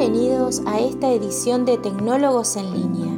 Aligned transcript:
bienvenidos 0.00 0.62
a 0.64 0.80
esta 0.80 1.12
edición 1.12 1.66
de 1.66 1.76
Tecnólogos 1.76 2.56
en 2.56 2.72
línea. 2.72 3.12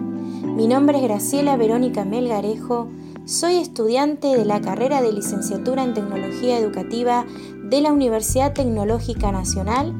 Mi 0.56 0.66
nombre 0.66 0.98
es 0.98 1.04
Graciela 1.04 1.56
Verónica 1.56 2.04
Melgarejo, 2.04 2.88
soy 3.24 3.58
estudiante 3.58 4.36
de 4.36 4.45
la 4.45 4.61
carrera 4.61 5.00
de 5.00 5.12
licenciatura 5.12 5.84
en 5.84 5.95
Tecnología 5.95 6.59
Educativa 6.59 7.24
de 7.62 7.80
la 7.82 7.92
Universidad 7.92 8.52
Tecnológica 8.52 9.30
Nacional 9.30 9.95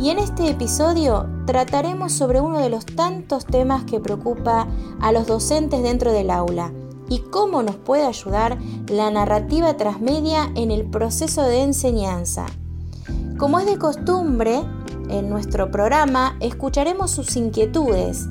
y 0.00 0.10
en 0.10 0.18
este 0.18 0.50
episodio 0.50 1.28
trataremos 1.46 2.12
sobre 2.12 2.40
uno 2.40 2.58
de 2.58 2.68
los 2.68 2.84
tantos 2.84 3.46
temas 3.46 3.84
que 3.84 4.00
preocupa 4.00 4.66
a 5.00 5.12
los 5.12 5.28
docentes 5.28 5.84
dentro 5.84 6.10
del 6.10 6.30
aula 6.30 6.72
y 7.08 7.20
cómo 7.30 7.62
nos 7.62 7.76
puede 7.76 8.06
ayudar 8.06 8.58
la 8.88 9.08
narrativa 9.12 9.76
transmedia 9.76 10.50
en 10.56 10.72
el 10.72 10.84
proceso 10.84 11.42
de 11.42 11.62
enseñanza. 11.62 12.46
Como 13.38 13.60
es 13.60 13.66
de 13.66 13.78
costumbre, 13.78 14.62
en 15.08 15.28
nuestro 15.28 15.70
programa 15.70 16.36
escucharemos 16.40 17.10
sus 17.10 17.36
inquietudes 17.36 18.26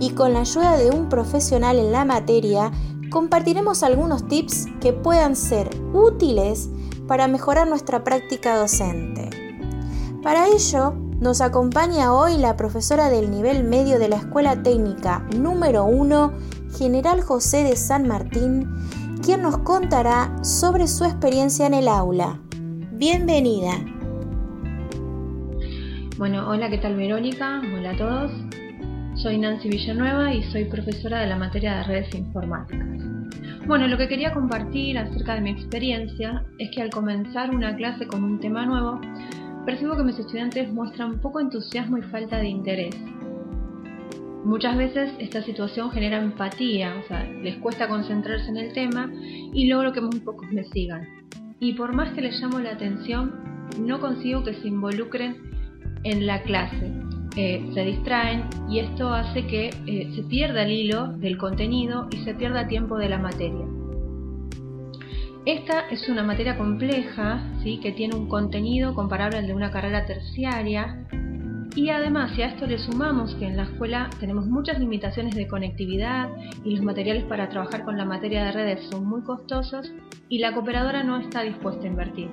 y 0.00 0.10
con 0.10 0.32
la 0.32 0.40
ayuda 0.40 0.76
de 0.76 0.90
un 0.90 1.08
profesional 1.08 1.78
en 1.78 1.92
la 1.92 2.04
materia 2.04 2.70
compartiremos 3.10 3.82
algunos 3.82 4.26
tips 4.28 4.66
que 4.80 4.92
puedan 4.92 5.34
ser 5.36 5.68
útiles 5.92 6.68
para 7.06 7.26
mejorar 7.26 7.68
nuestra 7.68 8.04
práctica 8.04 8.56
docente. 8.56 9.30
Para 10.22 10.48
ello, 10.48 10.94
nos 11.20 11.40
acompaña 11.40 12.12
hoy 12.12 12.36
la 12.36 12.56
profesora 12.56 13.08
del 13.08 13.30
nivel 13.30 13.64
medio 13.64 13.98
de 13.98 14.08
la 14.08 14.16
Escuela 14.16 14.62
Técnica 14.62 15.26
número 15.36 15.84
1, 15.84 16.32
General 16.76 17.20
José 17.22 17.64
de 17.64 17.76
San 17.76 18.06
Martín, 18.06 18.68
quien 19.24 19.42
nos 19.42 19.58
contará 19.58 20.32
sobre 20.44 20.86
su 20.86 21.04
experiencia 21.04 21.66
en 21.66 21.74
el 21.74 21.88
aula. 21.88 22.40
Bienvenida. 22.92 23.97
Bueno, 26.18 26.48
hola, 26.48 26.68
¿qué 26.68 26.78
tal 26.78 26.96
Verónica? 26.96 27.62
Hola 27.76 27.90
a 27.90 27.96
todos. 27.96 28.32
Soy 29.14 29.38
Nancy 29.38 29.68
Villanueva 29.68 30.34
y 30.34 30.42
soy 30.50 30.64
profesora 30.64 31.20
de 31.20 31.28
la 31.28 31.36
materia 31.36 31.76
de 31.76 31.84
redes 31.84 32.12
informáticas. 32.12 32.88
Bueno, 33.68 33.86
lo 33.86 33.96
que 33.96 34.08
quería 34.08 34.34
compartir 34.34 34.98
acerca 34.98 35.36
de 35.36 35.42
mi 35.42 35.50
experiencia 35.50 36.44
es 36.58 36.70
que 36.74 36.82
al 36.82 36.90
comenzar 36.90 37.54
una 37.54 37.76
clase 37.76 38.08
con 38.08 38.24
un 38.24 38.40
tema 38.40 38.66
nuevo, 38.66 39.00
percibo 39.64 39.96
que 39.96 40.02
mis 40.02 40.18
estudiantes 40.18 40.68
muestran 40.72 41.20
poco 41.20 41.38
entusiasmo 41.38 41.98
y 41.98 42.02
falta 42.02 42.38
de 42.38 42.48
interés. 42.48 42.96
Muchas 44.44 44.76
veces 44.76 45.12
esta 45.20 45.44
situación 45.44 45.92
genera 45.92 46.20
empatía, 46.20 46.96
o 46.96 47.06
sea, 47.06 47.22
les 47.44 47.58
cuesta 47.58 47.86
concentrarse 47.86 48.48
en 48.48 48.56
el 48.56 48.72
tema 48.72 49.08
y 49.54 49.68
logro 49.68 49.92
que 49.92 50.00
muy 50.00 50.18
pocos 50.18 50.50
me 50.50 50.64
sigan. 50.64 51.06
Y 51.60 51.74
por 51.74 51.94
más 51.94 52.12
que 52.12 52.22
les 52.22 52.40
llamo 52.40 52.58
la 52.58 52.72
atención, 52.72 53.68
no 53.78 54.00
consigo 54.00 54.42
que 54.42 54.54
se 54.54 54.66
involucren 54.66 55.47
en 56.04 56.26
la 56.26 56.42
clase. 56.42 56.92
Eh, 57.36 57.70
se 57.72 57.84
distraen 57.84 58.44
y 58.68 58.80
esto 58.80 59.12
hace 59.12 59.46
que 59.46 59.70
eh, 59.86 60.12
se 60.14 60.22
pierda 60.24 60.62
el 60.62 60.72
hilo 60.72 61.08
del 61.18 61.38
contenido 61.38 62.08
y 62.10 62.16
se 62.24 62.34
pierda 62.34 62.66
tiempo 62.66 62.98
de 62.98 63.08
la 63.08 63.18
materia. 63.18 63.64
Esta 65.46 65.88
es 65.88 66.08
una 66.08 66.24
materia 66.24 66.58
compleja, 66.58 67.42
¿sí? 67.62 67.78
que 67.80 67.92
tiene 67.92 68.16
un 68.16 68.28
contenido 68.28 68.94
comparable 68.94 69.38
al 69.38 69.46
de 69.46 69.54
una 69.54 69.70
carrera 69.70 70.04
terciaria 70.04 71.06
y 71.74 71.90
además 71.90 72.32
si 72.34 72.42
a 72.42 72.48
esto 72.48 72.66
le 72.66 72.78
sumamos 72.78 73.34
que 73.36 73.46
en 73.46 73.56
la 73.56 73.62
escuela 73.62 74.10
tenemos 74.18 74.46
muchas 74.46 74.80
limitaciones 74.80 75.36
de 75.36 75.46
conectividad 75.46 76.28
y 76.64 76.74
los 76.74 76.84
materiales 76.84 77.24
para 77.24 77.48
trabajar 77.48 77.84
con 77.84 77.96
la 77.96 78.04
materia 78.04 78.44
de 78.44 78.52
redes 78.52 78.88
son 78.90 79.06
muy 79.06 79.22
costosos 79.22 79.92
y 80.28 80.38
la 80.38 80.54
cooperadora 80.54 81.04
no 81.04 81.18
está 81.18 81.42
dispuesta 81.42 81.84
a 81.84 81.86
invertir. 81.86 82.30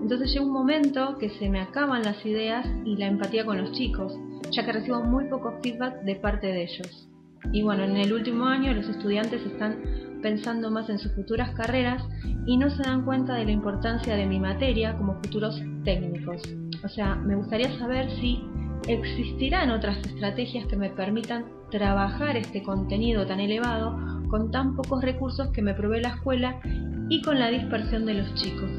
Entonces 0.00 0.32
llega 0.32 0.44
un 0.44 0.52
momento 0.52 1.18
que 1.18 1.30
se 1.30 1.48
me 1.48 1.60
acaban 1.60 2.02
las 2.02 2.24
ideas 2.24 2.66
y 2.84 2.96
la 2.96 3.06
empatía 3.06 3.44
con 3.44 3.58
los 3.58 3.72
chicos, 3.72 4.12
ya 4.50 4.64
que 4.64 4.72
recibo 4.72 5.02
muy 5.02 5.24
poco 5.24 5.58
feedback 5.62 6.02
de 6.02 6.16
parte 6.16 6.46
de 6.48 6.64
ellos. 6.64 7.08
Y 7.52 7.62
bueno, 7.62 7.84
en 7.84 7.96
el 7.96 8.12
último 8.12 8.46
año 8.46 8.72
los 8.72 8.88
estudiantes 8.88 9.42
están 9.42 9.76
pensando 10.22 10.70
más 10.70 10.88
en 10.90 10.98
sus 10.98 11.12
futuras 11.12 11.50
carreras 11.54 12.02
y 12.46 12.56
no 12.56 12.70
se 12.70 12.82
dan 12.82 13.04
cuenta 13.04 13.34
de 13.34 13.44
la 13.44 13.52
importancia 13.52 14.16
de 14.16 14.26
mi 14.26 14.38
materia 14.38 14.96
como 14.96 15.14
futuros 15.14 15.60
técnicos. 15.84 16.42
O 16.84 16.88
sea, 16.88 17.14
me 17.14 17.36
gustaría 17.36 17.78
saber 17.78 18.10
si 18.20 18.42
existirán 18.88 19.70
otras 19.70 19.98
estrategias 19.98 20.66
que 20.66 20.76
me 20.76 20.90
permitan 20.90 21.44
trabajar 21.70 22.36
este 22.36 22.62
contenido 22.62 23.26
tan 23.26 23.40
elevado 23.40 23.96
con 24.28 24.50
tan 24.50 24.76
pocos 24.76 25.02
recursos 25.02 25.48
que 25.48 25.62
me 25.62 25.74
provee 25.74 26.00
la 26.00 26.10
escuela 26.10 26.60
y 27.08 27.22
con 27.22 27.38
la 27.38 27.50
dispersión 27.50 28.06
de 28.06 28.14
los 28.14 28.34
chicos. 28.34 28.70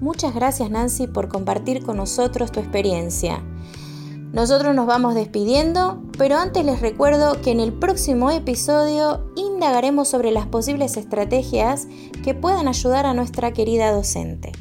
Muchas 0.00 0.34
gracias 0.34 0.70
Nancy 0.70 1.06
por 1.06 1.28
compartir 1.28 1.82
con 1.84 1.96
nosotros 1.96 2.52
tu 2.52 2.60
experiencia. 2.60 3.42
Nosotros 4.32 4.74
nos 4.76 4.86
vamos 4.86 5.14
despidiendo, 5.14 6.02
pero 6.16 6.36
antes 6.36 6.64
les 6.64 6.80
recuerdo 6.80 7.40
que 7.42 7.50
en 7.50 7.58
el 7.58 7.72
próximo 7.72 8.30
episodio 8.30 9.32
indagaremos 9.34 10.08
sobre 10.08 10.30
las 10.30 10.46
posibles 10.46 10.96
estrategias 10.96 11.88
que 12.22 12.34
puedan 12.34 12.68
ayudar 12.68 13.06
a 13.06 13.14
nuestra 13.14 13.52
querida 13.52 13.90
docente. 13.90 14.52